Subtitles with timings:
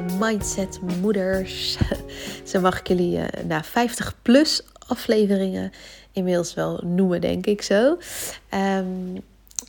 [0.00, 1.78] Lieve mindset moeders.
[2.50, 5.72] Zo mag ik jullie uh, na 50 plus afleveringen
[6.12, 7.98] inmiddels wel noemen, denk ik zo.
[8.54, 9.22] Um,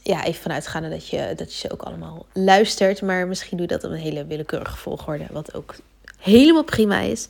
[0.03, 3.01] ja, even vanuitgaande dat je, dat je ze ook allemaal luistert.
[3.01, 5.25] Maar misschien doe dat op een hele willekeurige volgorde.
[5.31, 5.75] Wat ook
[6.17, 7.27] helemaal prima is.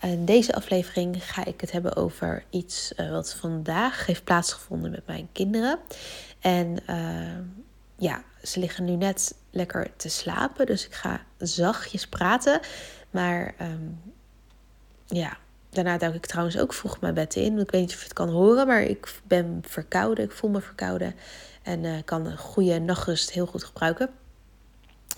[0.00, 5.06] In deze aflevering ga ik het hebben over iets uh, wat vandaag heeft plaatsgevonden met
[5.06, 5.78] mijn kinderen.
[6.40, 6.96] En uh,
[8.00, 10.66] ja, ze liggen nu net lekker te slapen.
[10.66, 12.60] Dus ik ga zachtjes praten.
[13.10, 14.00] Maar um,
[15.06, 15.36] ja,
[15.70, 17.58] daarna duik ik trouwens ook vroeg mijn bed in.
[17.58, 20.24] Ik weet niet of je het kan horen, maar ik ben verkouden.
[20.24, 21.14] Ik voel me verkouden.
[21.62, 24.10] En uh, kan een goede nachtrust heel goed gebruiken.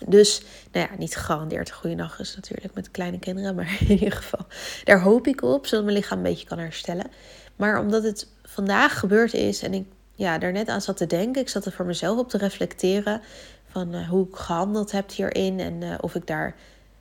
[0.07, 3.55] Dus, nou ja, niet gegarandeerd een goede nachtrust natuurlijk met kleine kinderen.
[3.55, 4.47] Maar in ieder geval,
[4.85, 7.11] daar hoop ik op, zodat mijn lichaam een beetje kan herstellen.
[7.57, 11.43] Maar omdat het vandaag gebeurd is en ik ja, daar net aan zat te denken.
[11.43, 13.21] Ik zat er voor mezelf op te reflecteren.
[13.69, 15.61] Van uh, hoe ik gehandeld heb hierin.
[15.61, 16.55] En uh, of ik daar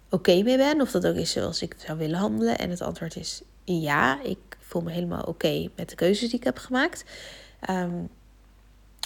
[0.10, 0.82] oké mee ben.
[0.82, 2.58] Of dat ook is zoals ik zou willen handelen.
[2.58, 4.22] En het antwoord is ja.
[4.24, 7.04] Ik voel me helemaal oké met de keuzes die ik heb gemaakt.
[7.70, 8.10] Um,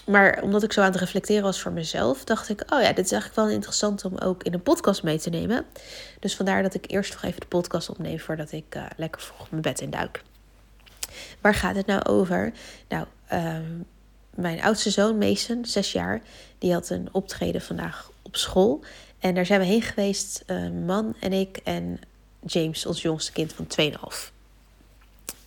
[0.05, 3.05] maar omdat ik zo aan het reflecteren was voor mezelf, dacht ik: Oh ja, dit
[3.05, 5.65] is eigenlijk wel interessant om ook in een podcast mee te nemen.
[6.19, 9.49] Dus vandaar dat ik eerst nog even de podcast opneem voordat ik uh, lekker vroeg
[9.49, 10.21] mijn bed in duik.
[11.41, 12.53] Waar gaat het nou over?
[12.89, 13.57] Nou, uh,
[14.35, 16.21] mijn oudste zoon, Mason, zes jaar,
[16.57, 18.83] die had een optreden vandaag op school.
[19.19, 21.99] En daar zijn we heen geweest, uh, man en ik en
[22.45, 23.67] James, ons jongste kind van
[24.27, 24.33] 2,5.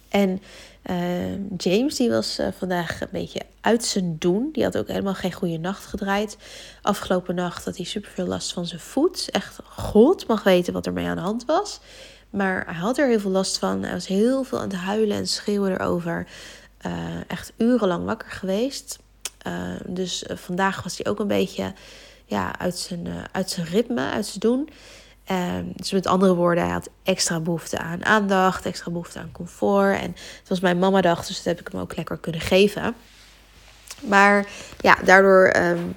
[0.08, 0.42] En
[0.90, 4.48] uh, James, die was uh, vandaag een beetje uit zijn doen.
[4.52, 6.36] Die had ook helemaal geen goede nacht gedraaid.
[6.82, 9.30] Afgelopen nacht had hij super veel last van zijn voet.
[9.30, 11.80] Echt, God mag weten wat er mee aan de hand was.
[12.30, 13.82] Maar hij had er heel veel last van.
[13.82, 16.26] Hij was heel veel aan het huilen en schreeuwen erover.
[16.86, 16.92] Uh,
[17.26, 18.98] echt urenlang wakker geweest.
[19.86, 21.72] dus vandaag was hij ook een beetje
[22.24, 24.68] ja, uit, zijn, uit zijn ritme, uit zijn doen.
[25.30, 30.00] Um, dus met andere woorden, hij had extra behoefte aan aandacht, extra behoefte aan comfort.
[30.00, 32.94] En het was mijn mama dag, dus dat heb ik hem ook lekker kunnen geven.
[34.00, 34.46] Maar
[34.80, 35.94] ja, daardoor um,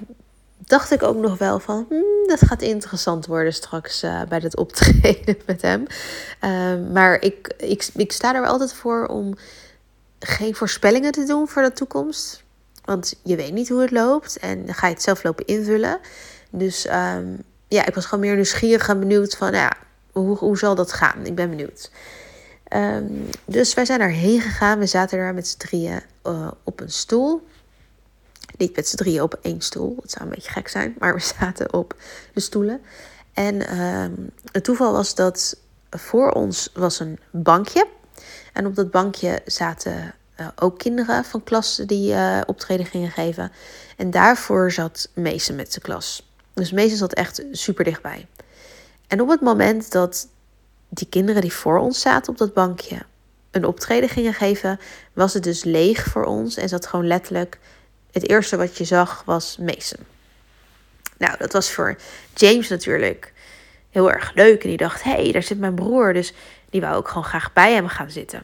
[0.58, 5.36] dacht ik ook nog wel van, hmm, dat gaat interessant worden straks bij het optreden
[5.46, 5.86] met hem.
[6.40, 9.34] Um, maar ik, ik, ik sta er altijd voor om
[10.22, 12.42] geen voorspellingen te doen voor de toekomst.
[12.84, 15.98] Want je weet niet hoe het loopt en dan ga je het zelf lopen invullen.
[16.50, 19.72] Dus um, ja, ik was gewoon meer nieuwsgierig en benieuwd van, ja,
[20.12, 21.26] hoe, hoe zal dat gaan?
[21.26, 21.90] Ik ben benieuwd.
[22.74, 24.78] Um, dus wij zijn daarheen gegaan.
[24.78, 27.46] We zaten daar met z'n drieën uh, op een stoel.
[28.56, 29.96] Niet met z'n drieën op één stoel.
[30.00, 30.94] Dat zou een beetje gek zijn.
[30.98, 31.94] Maar we zaten op
[32.34, 32.80] de stoelen.
[33.32, 35.56] En um, het toeval was dat
[35.90, 37.86] voor ons was een bankje.
[38.52, 43.52] En op dat bankje zaten uh, ook kinderen van klas die uh, optreden gingen geven.
[43.96, 46.30] En daarvoor zat Meester met zijn klas.
[46.54, 48.26] Dus meestal zat echt super dichtbij.
[49.08, 50.28] En op het moment dat
[50.88, 53.02] die kinderen die voor ons zaten op dat bankje
[53.50, 54.80] een optreden gingen geven,
[55.12, 57.58] was het dus leeg voor ons en zat gewoon letterlijk
[58.12, 60.00] het eerste wat je zag was Mason.
[61.18, 61.96] Nou, dat was voor
[62.34, 63.32] James natuurlijk
[63.90, 66.32] heel erg leuk en die dacht: hé, hey, daar zit mijn broer, dus
[66.72, 68.42] die wou ook gewoon graag bij hem gaan zitten.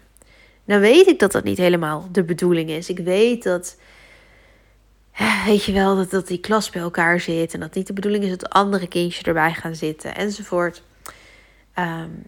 [0.64, 2.88] Nou weet ik dat dat niet helemaal de bedoeling is.
[2.88, 3.76] Ik weet dat
[5.44, 7.54] weet je wel, dat, dat die klas bij elkaar zit.
[7.54, 10.82] En dat niet de bedoeling is dat andere kindjes erbij gaan zitten enzovoort.
[11.78, 12.26] Um,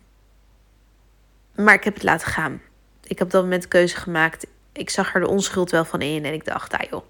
[1.54, 2.62] maar ik heb het laten gaan.
[3.02, 4.46] Ik heb op dat moment keuze gemaakt.
[4.72, 6.24] Ik zag er de onschuld wel van in.
[6.24, 7.02] En ik dacht, ah joh,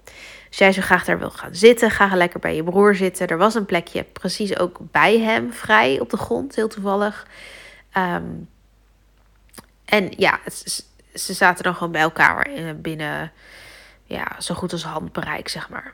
[0.47, 3.27] als jij zo graag daar wil gaan zitten, ga lekker bij je broer zitten.
[3.27, 7.27] Er was een plekje precies ook bij hem, vrij op de grond, heel toevallig.
[7.97, 8.49] Um,
[9.91, 10.39] en ja,
[11.13, 13.31] ze zaten dan gewoon bij elkaar binnen
[14.03, 15.93] ja, zo goed als handbereik, zeg maar.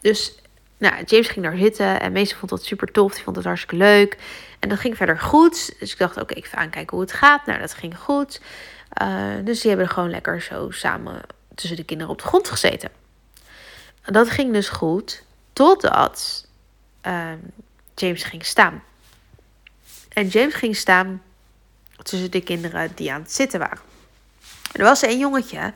[0.00, 0.38] Dus
[0.78, 3.14] nou, James ging daar zitten en meestal vond dat super tof.
[3.14, 4.18] Die vond het hartstikke leuk.
[4.58, 5.74] En dat ging verder goed.
[5.78, 7.46] Dus ik dacht, oké, ik ga aankijken hoe het gaat.
[7.46, 8.40] Nou, dat ging goed.
[9.02, 11.20] Uh, dus die hebben er gewoon lekker zo samen
[11.54, 12.90] tussen de kinderen op de grond gezeten.
[14.02, 16.46] En dat ging dus goed, totdat
[17.06, 17.32] uh,
[17.94, 18.82] James ging staan.
[20.08, 21.22] En James ging staan
[22.02, 23.78] tussen de kinderen die aan het zitten waren.
[24.72, 25.72] Er was een jongetje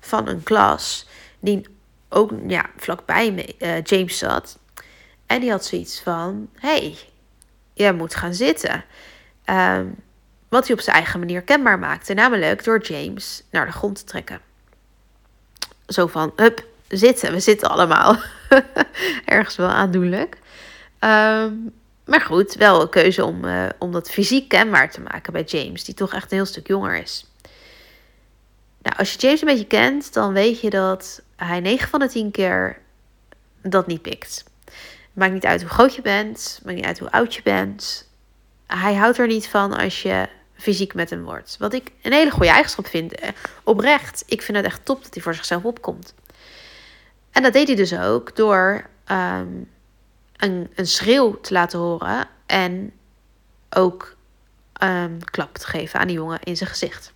[0.00, 1.06] van een klas
[1.40, 1.66] die
[2.08, 4.58] ook ja, vlakbij me, uh, James zat.
[5.26, 6.98] En die had zoiets van: hey,
[7.72, 8.84] jij moet gaan zitten.
[9.44, 9.86] Ehm,
[10.48, 14.04] wat hij op zijn eigen manier kenbaar maakte, namelijk door James naar de grond te
[14.04, 14.40] trekken.
[15.86, 18.16] Zo van: hup, zitten, we zitten allemaal.
[19.24, 20.38] Ergens wel aandoenlijk.
[20.98, 21.52] Ehm,
[22.04, 25.84] maar goed, wel een keuze om, uh, om dat fysiek kenbaar te maken bij James,
[25.84, 27.26] die toch echt een heel stuk jonger is.
[28.82, 32.08] Nou, als je James een beetje kent, dan weet je dat hij 9 van de
[32.08, 32.78] 10 keer
[33.62, 34.44] dat niet pikt.
[35.12, 38.08] Maakt niet uit hoe groot je bent, maakt niet uit hoe oud je bent.
[38.66, 41.56] Hij houdt er niet van als je fysiek met hem wordt.
[41.58, 43.14] Wat ik een hele goede eigenschap vind.
[43.14, 43.28] Eh,
[43.62, 46.14] oprecht, ik vind het echt top dat hij voor zichzelf opkomt.
[47.30, 49.46] En dat deed hij dus ook door ehm,
[50.36, 52.92] een, een schreeuw te laten horen en
[53.70, 54.16] ook
[54.82, 57.12] um, klap te geven aan die jongen in zijn gezicht.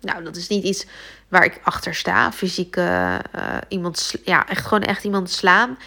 [0.00, 0.86] Nou, dat is niet iets
[1.28, 2.32] waar ik achter sta.
[2.32, 3.18] Fysiek uh,
[3.68, 5.78] iemand, ja, echt gewoon echt iemand slaan.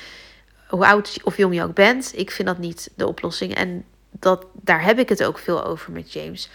[0.68, 3.56] Hoe oud of jong je ook bent, ik vind dat niet de oplossing.
[3.56, 6.50] En dat, daar heb ik het ook veel over met James.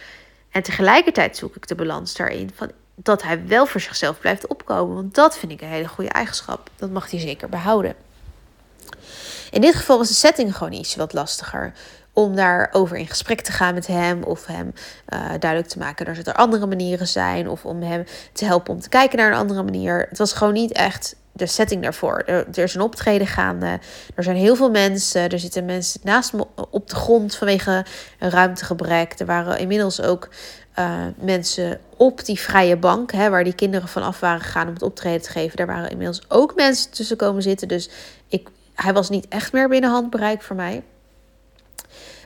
[0.50, 4.94] En tegelijkertijd zoek ik de balans daarin van dat hij wel voor zichzelf blijft opkomen.
[4.94, 6.70] Want dat vind ik een hele goede eigenschap.
[6.76, 7.94] Dat mag hij zeker behouden.
[9.56, 11.72] In dit geval was de setting gewoon iets wat lastiger.
[12.12, 14.22] Om daarover in gesprek te gaan met hem.
[14.22, 14.72] Of hem
[15.08, 17.48] uh, duidelijk te maken dat er andere manieren zijn.
[17.48, 20.06] Of om hem te helpen om te kijken naar een andere manier.
[20.08, 22.22] Het was gewoon niet echt de setting daarvoor.
[22.26, 23.78] Er, er, is een optreden gaande.
[24.14, 25.28] Er zijn heel veel mensen.
[25.28, 27.84] Er zitten mensen naast me op de grond vanwege
[28.18, 29.18] een ruimtegebrek.
[29.18, 30.28] Er waren inmiddels ook
[30.78, 34.82] uh, mensen op die vrije bank, hè, waar die kinderen vanaf waren gegaan om het
[34.82, 35.56] optreden te geven.
[35.56, 37.68] Daar waren inmiddels ook mensen tussen komen zitten.
[37.68, 37.88] Dus
[38.28, 40.82] ik, hij was niet echt meer binnen handbereik voor mij.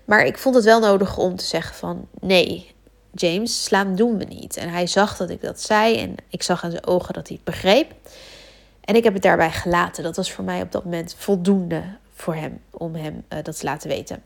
[0.05, 2.75] Maar ik vond het wel nodig om te zeggen van nee,
[3.11, 4.57] James, slaan doen we niet.
[4.57, 7.37] En hij zag dat ik dat zei en ik zag aan zijn ogen dat hij
[7.37, 7.93] het begreep.
[8.81, 10.03] En ik heb het daarbij gelaten.
[10.03, 11.83] Dat was voor mij op dat moment voldoende
[12.15, 14.23] voor hem om hem uh, dat te laten weten.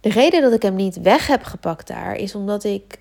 [0.00, 2.98] De reden dat ik hem niet weg heb gepakt daar is omdat ik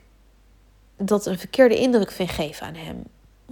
[0.98, 3.04] dat een verkeerde indruk vind geven aan hem.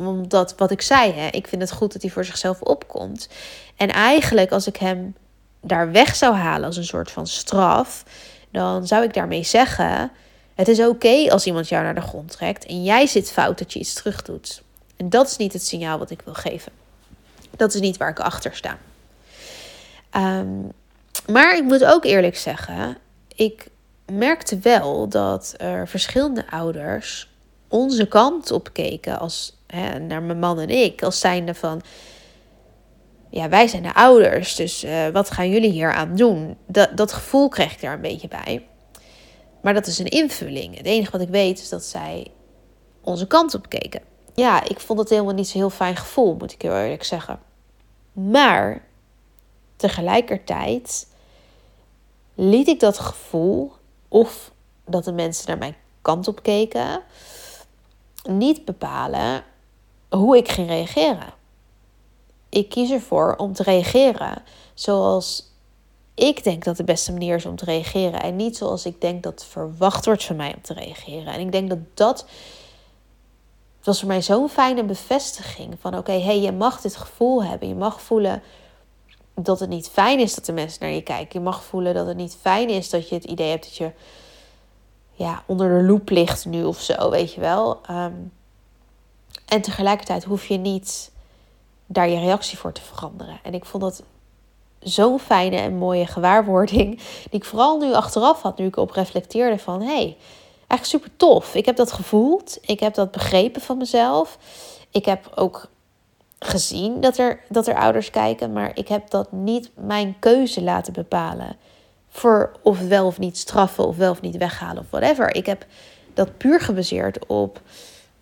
[0.07, 3.29] Omdat wat ik zei, hè, ik vind het goed dat hij voor zichzelf opkomt.
[3.75, 5.15] En eigenlijk als ik hem
[5.61, 8.03] daar weg zou halen als een soort van straf,
[8.51, 10.11] dan zou ik daarmee zeggen:
[10.55, 13.73] het is oké als iemand jou naar de grond trekt en jij zit fout dat
[13.73, 14.61] je iets terug doet.
[14.97, 16.71] En dat is niet het signaal wat ik wil geven.
[17.57, 18.77] Dat is niet waar ik achter sta.
[20.09, 20.47] Ehm,
[21.27, 22.97] maar ik moet ook eerlijk zeggen,
[23.35, 23.67] ik
[24.05, 27.28] merkte wel dat er verschillende ouders
[27.69, 31.81] onze kant op keken, als, hè, naar mijn man en ik, als zijnde van,
[33.29, 36.57] ja, wij zijn de ouders, dus uh, wat gaan jullie hier aan doen?
[36.67, 38.67] Dat, dat gevoel kreeg ik daar een beetje bij.
[39.61, 40.77] Maar dat is een invulling.
[40.77, 42.31] Het enige wat ik weet is dat zij
[43.01, 44.01] onze kant op keken.
[44.33, 47.39] Ja, ik vond het helemaal niet zo'n heel fijn gevoel, moet ik heel eerlijk zeggen.
[48.11, 48.81] Maar
[49.75, 51.07] tegelijkertijd
[52.35, 53.71] liet ik dat gevoel,
[54.07, 54.51] of
[54.85, 57.01] dat de mensen naar mijn kant op keken,
[58.23, 59.43] niet bepalen
[60.09, 61.33] hoe ik ging reageren.
[62.49, 64.43] Ik kies ervoor om te reageren
[64.73, 65.49] zoals
[66.19, 68.21] ik denk dat de beste manier is om te reageren.
[68.21, 71.33] En niet zoals ik denk dat verwacht wordt van mij om te reageren.
[71.33, 72.25] En ik denk dat dat.
[73.83, 77.67] Was voor mij zo'n fijne bevestiging van oké, okay, hey, je mag dit gevoel hebben.
[77.67, 78.41] Je mag voelen
[79.35, 81.39] dat het niet fijn is dat de mensen naar je kijken.
[81.39, 83.91] Je mag voelen dat het niet fijn is dat je het idee hebt dat je
[85.19, 87.79] ja, onder de loep ligt nu of zo, weet je wel.
[87.85, 88.13] Ehm,
[89.45, 91.11] en tegelijkertijd hoef je niet
[91.85, 93.39] daar je reactie voor te veranderen.
[93.43, 94.03] En ik vond dat
[94.79, 96.97] zo'n fijne en mooie gewaarwording,
[97.29, 100.17] die ik vooral nu achteraf had, nu ik op reflecteerde van, hey,
[100.67, 101.55] eigenlijk super tof.
[101.55, 104.37] Ik heb dat gevoeld, ik heb dat begrepen van mezelf.
[104.91, 105.69] Ik heb ook
[106.39, 110.93] gezien dat er, dat er ouders kijken, maar ik heb dat niet mijn keuze laten
[110.93, 111.57] bepalen
[112.19, 115.35] voor of wel of niet straffen of wel of niet weghalen of whatever.
[115.35, 115.65] Ik heb
[116.13, 117.61] dat puur gebaseerd op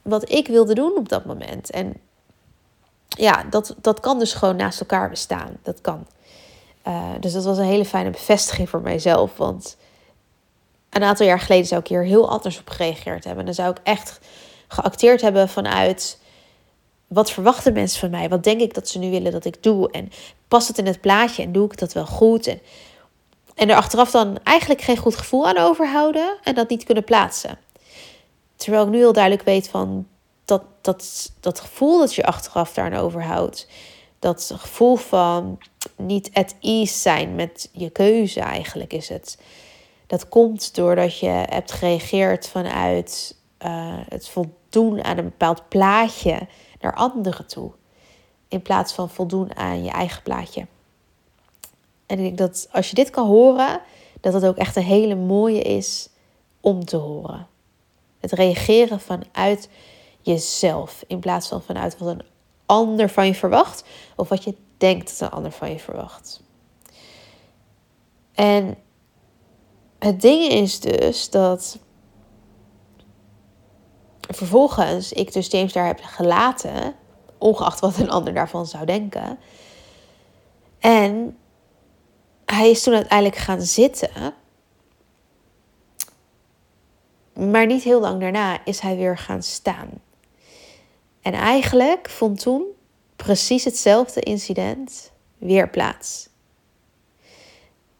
[0.01, 1.69] wat ik wilde doen op dat moment.
[1.69, 1.93] En
[3.07, 5.57] ja, dat, dat kan dus gewoon naast elkaar bestaan.
[5.63, 6.07] Dat kan.
[6.87, 9.37] Uh, dus dat was een hele fijne bevestiging voor mijzelf.
[9.37, 9.77] Want
[10.89, 13.39] een aantal jaar geleden zou ik hier heel anders op gereageerd hebben.
[13.39, 14.19] En dan zou ik echt
[14.67, 16.19] geacteerd hebben vanuit
[17.07, 18.29] wat verwachten mensen van mij?
[18.29, 19.91] Wat denk ik dat ze nu willen dat ik doe?
[19.91, 20.11] En
[20.47, 22.47] past het in het plaatje en doe ik dat wel goed?
[22.47, 22.59] En
[23.57, 27.57] en er achteraf dan eigenlijk geen goed gevoel aan overhouden en dat niet kunnen plaatsen.
[28.55, 30.07] Terwijl ik nu heel duidelijk weet van
[30.45, 33.67] dat, dat, dat gevoel dat je achteraf daaraan overhoudt.
[34.19, 35.59] Dat gevoel van
[35.95, 39.37] niet at ease zijn met je keuze eigenlijk is het.
[40.07, 43.35] Dat komt doordat je hebt gereageerd vanuit
[43.65, 46.47] uh, het voldoen aan een bepaald plaatje
[46.81, 47.71] naar anderen toe.
[48.47, 50.67] In plaats van voldoen aan je eigen plaatje.
[52.07, 53.81] En ik denk dat als je dit kan horen,
[54.21, 56.09] dat het ook echt een hele mooie is
[56.61, 57.47] om te horen.
[58.19, 59.69] Het reageren vanuit
[60.21, 62.25] jezelf in plaats van vanuit wat een
[62.65, 63.83] ander van je verwacht
[64.15, 66.41] of wat je denkt dat een ander van je verwacht.
[68.33, 68.77] En
[69.99, 71.79] het ding is dus dat
[74.29, 76.95] vervolgens ik dus James daar heb gelaten,
[77.37, 79.39] ongeacht wat een ander daarvan zou denken.
[80.79, 81.16] En
[82.57, 84.33] hij is toen uiteindelijk gaan zitten.
[87.33, 89.89] Maar niet heel lang daarna is hij weer gaan staan.
[91.21, 92.65] En eigenlijk vond toen
[93.15, 96.29] precies hetzelfde incident weer plaats.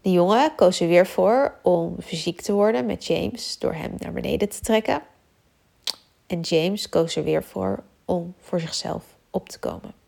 [0.02, 4.14] De jongen koos er weer voor om fysiek te worden met James door hem naar
[4.14, 5.02] beneden te trekken.
[6.28, 10.07] En James koos er weer voor om voor zichzelf op te komen.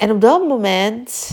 [0.00, 1.30] En op dat moment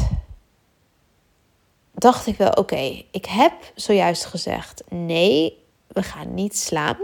[1.93, 6.97] dacht ik wel: oké, ik heb zojuist gezegd: nee, we gaan niet slaan.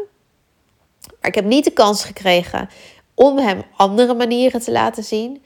[1.20, 2.70] Maar ik heb niet de kans gekregen
[3.14, 5.44] om hem andere manieren te laten zien.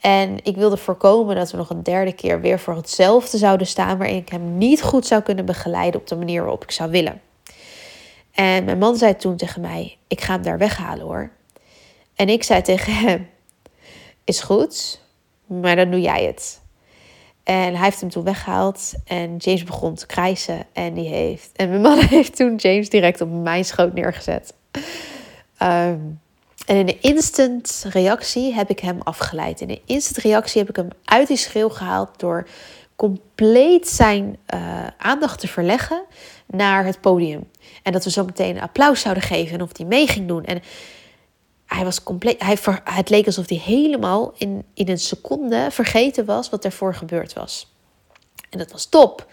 [0.00, 3.98] En ik wilde voorkomen dat we nog een derde keer weer voor hetzelfde zouden staan,
[3.98, 7.20] waarin ik hem niet goed zou kunnen begeleiden op de manier waarop ik zou willen.
[8.32, 11.30] En mijn man zei toen tegen mij: Ik ga hem daar weghalen hoor.
[12.14, 13.28] En ik zei tegen hem:
[14.24, 15.01] Is goed,
[15.60, 16.60] maar dan doe jij het.
[17.42, 20.66] En hij heeft hem toen weggehaald en James begon te krijsen.
[20.72, 24.54] En, die heeft, en mijn man heeft toen James direct op mijn schoot neergezet.
[25.56, 25.98] Ehm,
[26.66, 29.60] en in de instant reactie heb ik hem afgeleid.
[29.60, 32.46] In de instant reactie heb ik hem uit die schreeuw gehaald door
[32.96, 36.02] compleet zijn uh, aandacht te verleggen
[36.46, 37.48] naar het podium.
[37.82, 40.44] En dat we zo meteen een applaus zouden geven en of hij mee ging doen.
[40.44, 40.62] En
[41.74, 42.42] hij was compleet.
[42.42, 47.32] Hij het leek alsof hij helemaal in, in een seconde vergeten was wat ervoor gebeurd
[47.32, 47.74] was.
[48.50, 49.26] En dat was top.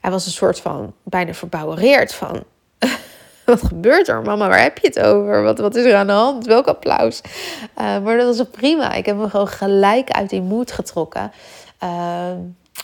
[0.00, 2.44] Hij was een soort van bijna verbouwereerd van.
[3.44, 4.48] wat gebeurt er, mama?
[4.48, 5.42] Waar heb je het over?
[5.42, 6.46] Wat, wat is er aan de hand?
[6.46, 7.20] Welk applaus?
[7.78, 8.92] Uh, maar dat was prima.
[8.92, 11.32] Ik heb hem gewoon gelijk uit die moed getrokken.
[11.82, 12.30] Uh,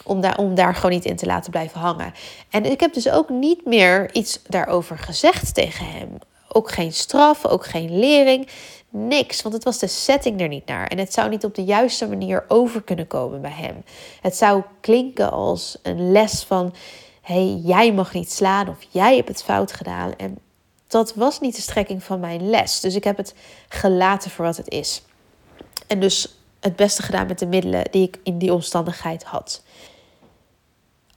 [0.04, 2.14] om daar, om daar gewoon niet in te laten blijven hangen.
[2.50, 6.18] En ik heb dus ook niet meer iets daarover gezegd tegen hem.
[6.52, 8.48] Ook geen straf, ook geen lering,
[8.88, 9.42] niks.
[9.42, 10.86] Want het was de setting er niet naar.
[10.86, 13.84] En het zou niet op de juiste manier over kunnen komen bij hem.
[14.20, 16.74] Het zou klinken als een les van:
[17.22, 20.16] hey, jij mag niet slaan of jij hebt het fout gedaan.
[20.16, 20.38] En
[20.86, 22.80] dat was niet de strekking van mijn les.
[22.80, 23.34] Dus ik heb het
[23.68, 25.02] gelaten voor wat het is.
[25.86, 29.62] En dus het beste gedaan met de middelen die ik in die omstandigheid had.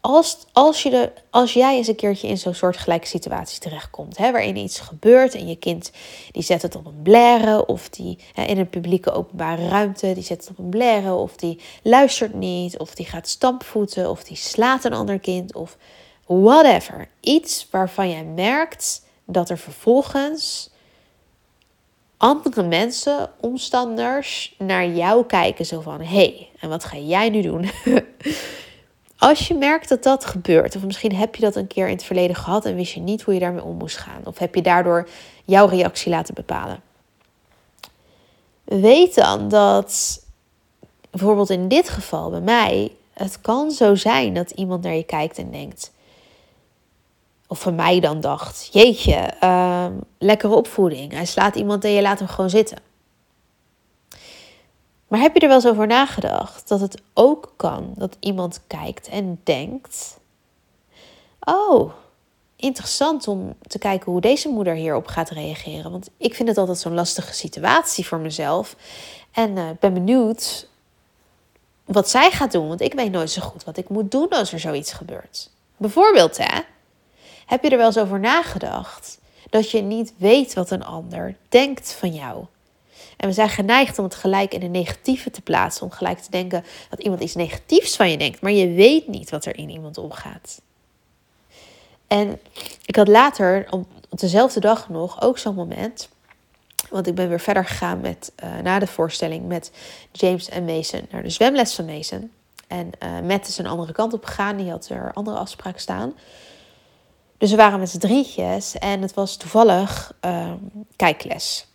[0.01, 4.17] Als, als, je de, als jij eens een keertje in zo'n soort gelijke situatie terechtkomt,
[4.17, 5.91] hè, waarin iets gebeurt en je kind
[6.31, 10.23] die zet het op een blaren of die hè, in een publieke openbare ruimte, die
[10.23, 14.37] zet het op een blaren of die luistert niet of die gaat stampvoeten of die
[14.37, 15.77] slaat een ander kind of
[16.25, 17.07] whatever.
[17.19, 20.69] Iets waarvan jij merkt dat er vervolgens
[22.17, 25.65] andere mensen, omstanders, naar jou kijken.
[25.65, 27.69] Zo van, hé, hey, en wat ga jij nu doen?
[29.21, 32.03] Als je merkt dat dat gebeurt, of misschien heb je dat een keer in het
[32.03, 34.61] verleden gehad en wist je niet hoe je daarmee om moest gaan, of heb je
[34.61, 35.07] daardoor
[35.45, 36.81] jouw reactie laten bepalen.
[38.63, 40.21] Weet dan dat
[41.09, 45.37] bijvoorbeeld in dit geval bij mij, het kan zo zijn dat iemand naar je kijkt
[45.37, 45.91] en denkt,
[47.47, 49.85] of van mij dan dacht: Jeetje, uh,
[50.17, 51.11] lekkere opvoeding.
[51.11, 52.77] Hij slaat iemand en je laat hem gewoon zitten.
[55.11, 59.07] Maar heb je er wel eens over nagedacht dat het ook kan dat iemand kijkt
[59.07, 60.19] en denkt:
[61.39, 61.91] Oh,
[62.55, 65.91] interessant om te kijken hoe deze moeder hierop gaat reageren.
[65.91, 68.75] Want ik vind het altijd zo'n lastige situatie voor mezelf.
[69.31, 70.67] En uh, ben benieuwd
[71.85, 72.67] wat zij gaat doen.
[72.67, 75.49] Want ik weet nooit zo goed wat ik moet doen als er zoiets gebeurt.
[75.77, 76.59] Bijvoorbeeld, hè?
[77.45, 81.91] Heb je er wel eens over nagedacht dat je niet weet wat een ander denkt
[81.91, 82.45] van jou?
[83.21, 85.83] En we zijn geneigd om het gelijk in een negatieve te plaatsen.
[85.83, 88.41] Om gelijk te denken dat iemand iets negatiefs van je denkt.
[88.41, 90.61] Maar je weet niet wat er in iemand omgaat.
[92.07, 92.39] En
[92.85, 93.67] ik had later,
[94.09, 96.09] op dezelfde dag nog, ook zo'n moment.
[96.89, 99.71] Want ik ben weer verder gegaan met, uh, na de voorstelling met
[100.11, 102.31] James en Mason naar de zwemles van Mason.
[102.67, 104.57] En uh, Matt is een andere kant op gegaan.
[104.57, 106.13] Die had er andere afspraken staan.
[107.37, 110.51] Dus we waren met z'n drietjes en het was toevallig uh,
[110.95, 111.69] kijkles.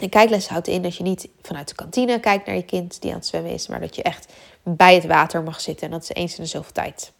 [0.00, 3.10] En kijkles houdt in dat je niet vanuit de kantine kijkt naar je kind die
[3.10, 4.32] aan het zwemmen is, maar dat je echt
[4.62, 5.86] bij het water mag zitten.
[5.86, 7.12] En dat is eens in de zoveel tijd.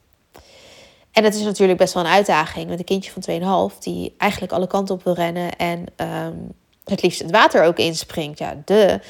[1.13, 4.53] En dat is natuurlijk best wel een uitdaging met een kindje van 2,5 die eigenlijk
[4.53, 6.53] alle kanten op wil rennen en um,
[6.85, 8.39] het liefst het water ook inspringt.
[8.39, 9.01] Ja, de.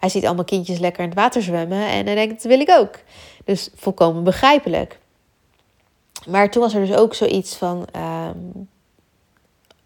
[0.00, 2.70] Hij ziet allemaal kindjes lekker in het water zwemmen en hij denkt, dat wil ik
[2.70, 2.98] ook.
[3.44, 4.98] Dus volkomen begrijpelijk.
[6.26, 8.38] Maar toen was er dus ook zoiets van, ehm,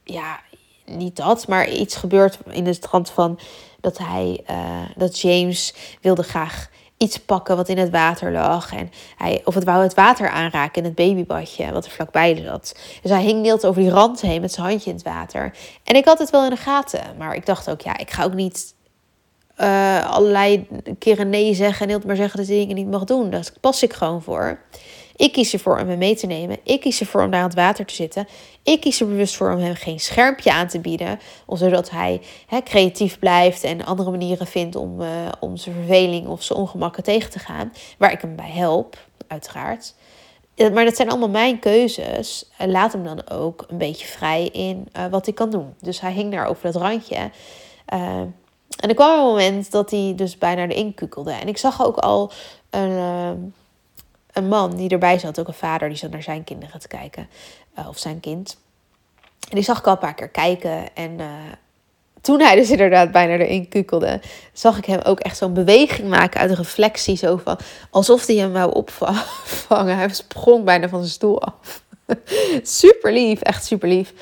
[0.04, 0.40] ja,
[0.88, 3.38] niet dat, maar iets gebeurt in de trant van
[3.80, 4.56] dat hij, uh,
[4.96, 8.72] dat James wilde graag iets pakken wat in het water lag.
[8.72, 12.74] En hij, of het wou het water aanraken in het babybadje wat er vlakbij zat.
[13.02, 15.54] Dus hij hing deelt over die rand heen met zijn handje in het water.
[15.84, 17.16] En ik had het wel in de gaten.
[17.18, 18.74] Maar ik dacht ook, ja, ik ga ook niet
[19.60, 20.66] uh, allerlei
[20.98, 23.30] keren nee zeggen en heel maar zeggen dat hij dingen niet mag doen.
[23.30, 24.58] Daar pas ik gewoon voor.
[25.18, 26.58] Ik kies ervoor om hem mee te nemen.
[26.62, 28.28] Ik kies ervoor om daar aan het water te zitten.
[28.62, 31.18] Ik kies er bewust voor om hem geen schermpje aan te bieden.
[31.48, 32.20] Zodat hij
[32.64, 35.08] creatief blijft en andere manieren vindt om, uh,
[35.40, 37.72] om zijn verveling of zijn ongemakken tegen te gaan.
[37.96, 38.96] Waar ik hem bij help,
[39.26, 39.94] uiteraard.
[40.54, 42.50] Eh, maar dat zijn allemaal mijn keuzes.
[42.58, 45.74] Laat hem dan ook een beetje vrij in uh, wat hij kan doen.
[45.80, 47.30] Dus hij hing daar over dat randje.
[47.86, 51.32] En er kwam een moment dat hij dus bijna erin kukelde.
[51.32, 52.30] En ik zag ook al
[52.70, 53.52] een,
[54.38, 57.28] een man die erbij zat, ook een vader, die zat naar zijn kinderen te kijken.
[57.78, 58.58] Uh, of zijn kind.
[59.48, 60.94] En die zag ik al een paar keer kijken.
[60.94, 61.26] En uh,
[62.20, 64.20] toen hij dus inderdaad bijna erin kukelde,
[64.52, 67.16] zag ik hem ook echt zo'n beweging maken uit een reflectie.
[67.16, 67.58] Zo van,
[67.90, 69.96] alsof hij hem wou opvangen.
[69.96, 71.82] Hij sprong bijna van zijn stoel af.
[72.62, 74.12] super lief, echt super lief.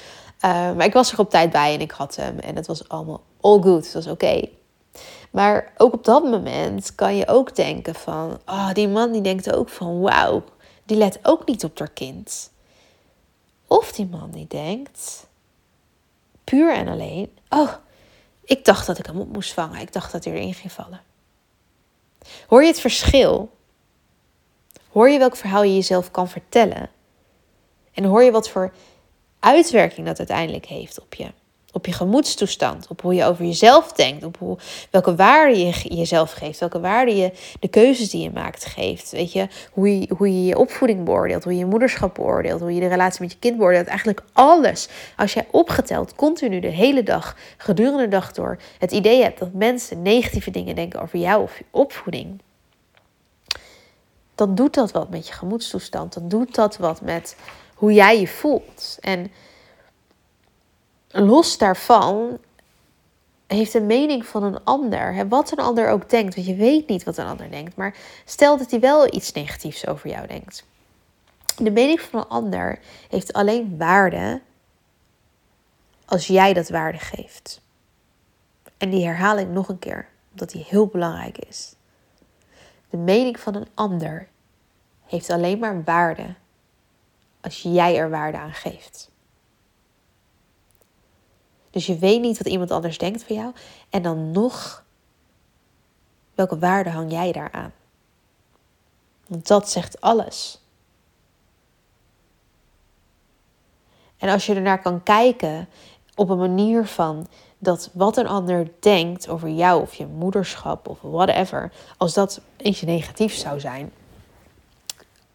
[0.45, 2.39] Uh, maar ik was er op tijd bij en ik had hem.
[2.39, 3.85] En het was allemaal all good.
[3.85, 4.49] Het was oké.
[5.37, 8.41] Maar ook op dat moment kan je ook denken van...
[8.47, 10.01] Oh, die man die denkt ook van...
[10.01, 10.45] Wauw,
[10.85, 12.51] die let ook niet op haar kind.
[13.67, 15.27] Of die man die denkt...
[16.45, 17.39] Puur en alleen...
[17.49, 17.73] Oh,
[18.45, 19.81] ik dacht dat ik hem op moest vangen.
[19.81, 21.01] Ik dacht dat hij erin ging vallen.
[22.47, 23.51] Hoor je het verschil?
[24.91, 26.91] Hoor je welk verhaal je jezelf kan vertellen?
[27.93, 28.73] En hoor je wat voor
[29.41, 31.31] uitwerking dat uiteindelijk heeft op je?
[31.77, 34.59] Op je gemoedstoestand, op hoe je over jezelf denkt, op hoe,
[34.91, 39.11] welke waarde je jezelf geeft, welke waarde je de keuzes die je maakt geeft.
[39.11, 42.75] Weet je, hoe je hoe je, je opvoeding beoordeelt, hoe je je moederschap beoordeelt, hoe
[42.75, 43.87] je de relatie met je kind beoordeelt.
[43.87, 44.89] Eigenlijk alles.
[45.17, 49.53] Als jij opgeteld continu de hele dag, gedurende de dag door, het idee hebt dat
[49.53, 52.41] mensen negatieve dingen denken over jou of je opvoeding.
[54.35, 56.15] Dan doet dat wat met je gemoedstoestand.
[56.15, 57.37] Dan doet dat wat met
[57.75, 58.97] hoe jij je voelt.
[59.01, 59.31] En
[61.21, 62.39] los daarvan
[63.47, 65.29] heeft een mening van een ander.
[65.29, 66.35] Wat een ander ook denkt.
[66.35, 67.77] Want je weet niet wat een ander denkt.
[67.77, 70.65] Maar stel dat hij wel iets negatiefs over jou denkt.
[71.57, 74.41] De mening van een ander heeft alleen waarde
[76.05, 77.61] als jij dat waarde geeft.
[78.79, 81.75] En die herhaal ik nog een keer, omdat die heel belangrijk is.
[82.91, 84.29] De mening van een ander
[85.07, 86.35] heeft alleen maar waarde
[87.41, 89.11] als jij er waarde aan geeft.
[91.77, 93.53] Dus je weet niet wat iemand anders denkt van jou.
[93.91, 94.85] En dan nog,
[96.35, 97.73] welke waarde hang jij daaraan?
[99.27, 100.61] Want dat zegt alles.
[104.17, 105.69] En als je ernaar kan kijken
[106.15, 107.27] op een manier van
[107.59, 112.83] dat wat een ander denkt over jou of je moederschap of whatever, als dat eens
[112.83, 113.93] negatief zou zijn,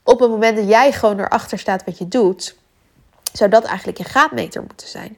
[0.04, 2.56] op het moment dat jij gewoon erachter staat wat je doet,
[3.34, 5.18] zou dat eigenlijk je graadmeter moeten zijn.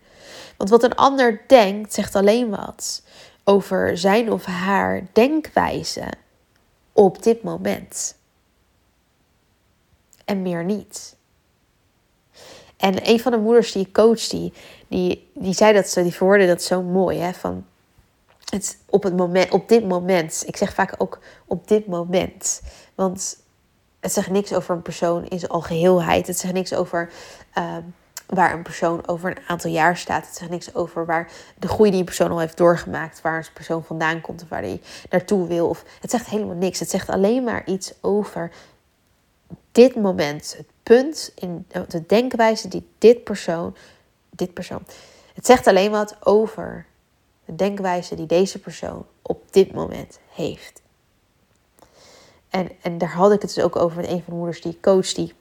[0.63, 3.04] Want wat een ander denkt, zegt alleen wat
[3.43, 6.04] over zijn of haar denkwijze
[6.93, 8.15] op dit moment.
[10.26, 11.15] En meer niet.
[12.78, 14.54] En een van de moeders die ik coach, die,
[14.88, 17.19] die, die zei dat zo, die verwoordde dat zo mooi.
[17.19, 17.65] Hè, van
[18.49, 20.43] het, op, het moment, op dit moment.
[20.45, 22.62] Ik zeg vaak ook op dit moment.
[22.95, 23.38] Want
[23.99, 26.28] het zegt niks over een persoon in zijn algeheelheid.
[26.28, 27.12] Het zegt niks over
[27.58, 27.78] uh,
[28.28, 30.26] waar een persoon over een aantal jaar staat.
[30.26, 33.54] Het zegt niks over waar de groei die een persoon al heeft doorgemaakt, waar een
[33.54, 35.68] persoon vandaan komt of waar hij naartoe wil.
[35.68, 36.80] Of, het zegt helemaal niks.
[36.80, 38.52] Het zegt alleen maar iets over
[39.72, 40.54] dit moment.
[40.58, 43.76] Het punt in de denkwijze die dit persoon,
[44.30, 44.86] dit persoon,
[45.34, 46.86] het zegt alleen wat over
[47.46, 50.82] de denkwijze die deze persoon op dit moment heeft.
[52.50, 54.78] En, en daar had ik het dus ook over met een van de moeders die
[54.82, 55.34] coach, die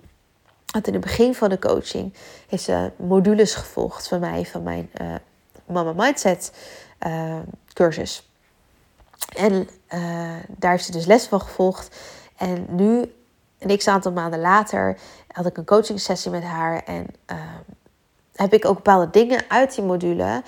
[0.73, 2.15] had in het begin van de coaching
[2.49, 5.15] heeft ze modules gevolgd van mij, van mijn uh,
[5.67, 6.53] Mama Mindset
[7.07, 7.39] uh,
[7.73, 8.31] cursus.
[9.37, 11.97] En uh, daar heeft ze dus les van gevolgd.
[12.37, 13.15] En nu,
[13.59, 16.83] een x aantal maanden later, had ik een coaching sessie met haar.
[16.85, 17.07] En
[18.35, 20.43] heb ik ook bepaalde dingen uit die module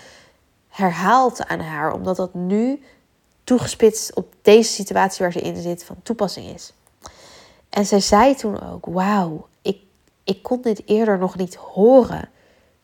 [0.68, 1.92] herhaald aan haar.
[1.92, 2.82] Omdat dat nu
[3.44, 6.72] toegespitst op deze situatie waar ze in zit van toepassing is.
[7.68, 9.78] En zij zei toen ook: Wauw, ik
[10.42, 12.28] kon dit eerder nog niet horen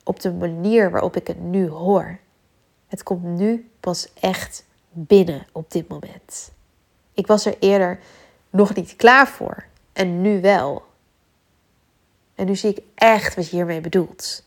[0.04, 2.18] op de manier waarop ik het nu hoor.
[2.86, 6.52] Het komt nu pas echt binnen op dit moment.
[7.12, 8.00] Ik was er eerder
[8.50, 10.82] nog niet klaar voor en nu wel.
[12.34, 14.44] En nu zie ik echt wat je hiermee bedoelt.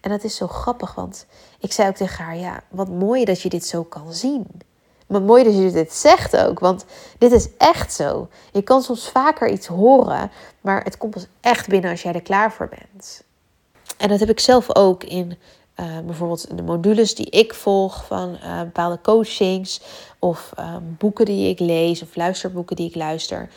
[0.00, 1.26] En dat is zo grappig, want
[1.60, 4.46] ik zei ook tegen haar: Ja, wat mooi dat je dit zo kan zien.
[5.06, 6.84] Maar mooi dat je dit zegt ook, want
[7.18, 8.28] dit is echt zo.
[8.52, 12.22] Je kan soms vaker iets horen, maar het komt pas echt binnen als jij er
[12.22, 13.24] klaar voor bent.
[13.96, 15.38] En dat heb ik zelf ook in
[15.76, 19.80] uh, bijvoorbeeld de modules die ik volg van uh, bepaalde coachings
[20.18, 23.48] of uh, boeken die ik lees of luisterboeken die ik luister.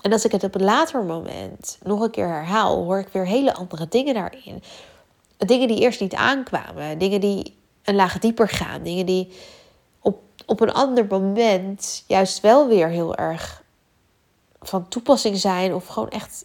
[0.00, 3.26] En als ik het op een later moment nog een keer herhaal, hoor ik weer
[3.26, 4.62] hele andere dingen daarin.
[5.36, 9.32] Dingen die eerst niet aankwamen, dingen die een laag dieper gaan, dingen die
[10.46, 13.62] op, een ander moment juist wel weer heel erg
[14.60, 16.44] van toepassing zijn of gewoon echt,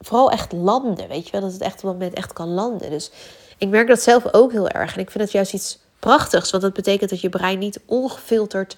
[0.00, 1.08] vooral echt landen.
[1.08, 2.90] Weet je wel, dat het echt op dat moment echt kan landen.
[2.90, 3.10] Dus
[3.58, 6.62] ik merk dat zelf ook heel erg en ik vind het juist iets prachtigs, want
[6.62, 8.76] dat betekent dat je brein niet ongefilterd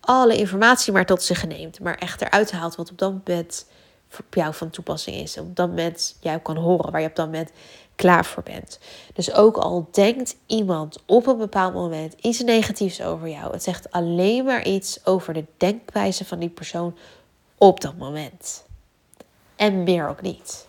[0.00, 3.66] alle informatie maar tot zich neemt, maar echt eruit haalt wat op dat moment
[4.08, 5.38] voor jou van toepassing is.
[5.38, 7.50] Op dat moment jou kan horen, waar je op dat moment
[7.96, 8.78] klaar voor bent.
[9.14, 13.92] Dus ook al denkt iemand op een bepaald moment iets negatiefs over jou, het zegt
[13.92, 16.96] alleen maar iets over de denkwijze van die persoon
[17.58, 18.64] op dat moment.
[19.56, 20.66] En meer ook niet.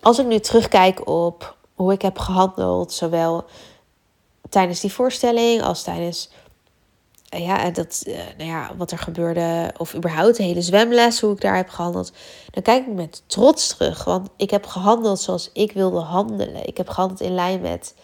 [0.00, 3.44] Als ik nu terugkijk op hoe ik heb gehandeld, zowel
[4.48, 6.30] tijdens die voorstelling als tijdens
[7.36, 11.40] ja, dat, uh, nou ja, wat er gebeurde, of überhaupt de hele zwemles, hoe ik
[11.40, 12.12] daar heb gehandeld,
[12.50, 14.04] dan kijk ik met trots terug.
[14.04, 16.66] Want ik heb gehandeld zoals ik wilde handelen.
[16.66, 17.94] Ik heb gehandeld in lijn met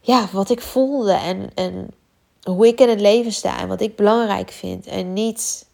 [0.00, 1.90] ja, wat ik voelde en, en
[2.42, 4.86] hoe ik in het leven sta en wat ik belangrijk vind.
[4.86, 5.66] En niet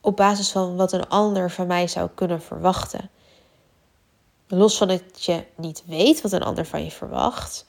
[0.00, 3.10] op basis van wat een ander van mij zou kunnen verwachten.
[4.48, 7.64] Los van dat je niet weet wat een ander van je verwacht,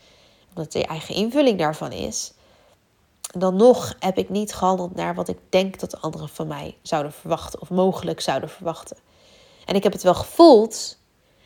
[0.56, 2.36] omdat je eigen invulling daarvan is
[3.39, 7.12] dan nog heb ik niet gehandeld naar wat ik denk dat anderen van mij zouden
[7.12, 8.97] verwachten of mogelijk zouden verwachten.
[9.65, 10.97] En ik heb het wel gevoeld.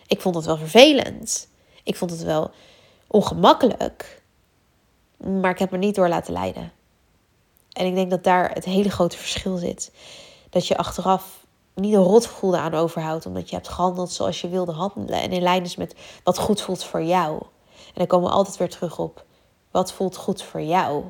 [0.08, 1.48] Ik vond het wel vervelend.
[1.84, 2.52] Ik vond het wel
[3.08, 4.22] ongemakkelijk.
[5.18, 6.72] Maar ik heb me niet door laten leiden.
[7.72, 9.92] En ik denk dat daar het hele grote verschil zit.
[10.50, 14.72] Dat je achteraf niet een rotgevoel aan overhoudt, omdat je hebt gehandeld zoals je wilde
[14.72, 15.22] handelen.
[15.22, 17.42] En in lijn is met wat goed voelt voor jou.
[17.86, 19.26] En dan komen we altijd weer terug op
[19.72, 21.04] wat voelt goed voor jou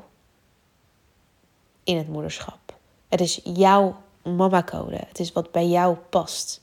[1.84, 2.60] in het moederschap.
[3.08, 4.96] Het is jouw mama-code.
[5.08, 6.62] Het is wat bij jou past.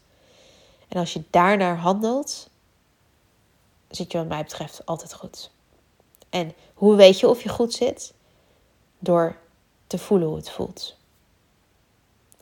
[0.88, 2.48] En als je daarnaar handelt,
[3.88, 5.50] zit je wat mij betreft altijd goed.
[6.31, 8.14] En hoe weet je of je goed zit?
[8.98, 9.37] Door
[9.87, 10.96] te voelen hoe het voelt.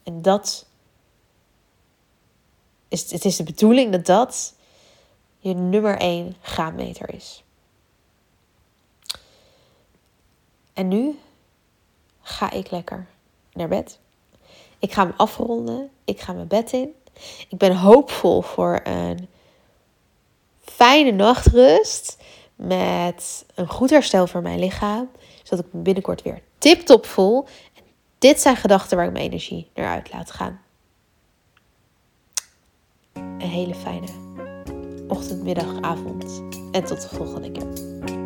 [0.02, 0.66] En dat
[2.88, 4.54] is, het is de bedoeling dat dat
[5.38, 7.44] je nummer één graadmeter is.
[10.72, 11.18] En nu
[12.26, 13.06] ga ik lekker
[13.52, 13.98] naar bed.
[14.78, 15.90] Ik ga me afronden.
[16.04, 16.94] Ik ga mijn bed in.
[17.48, 19.28] Ik ben hoopvol voor een
[20.64, 22.16] fijne nachtrust.
[22.54, 25.10] Met een goed herstel voor mijn lichaam.
[25.42, 27.44] Zodat ik me binnenkort weer tip-top voel.
[27.74, 27.82] En
[28.18, 30.60] dit zijn gedachten waar ik mijn energie naar uit laat gaan.
[33.12, 34.06] Een hele fijne
[35.08, 36.42] ochtend, middag, avond.
[36.72, 38.25] En tot de volgende keer.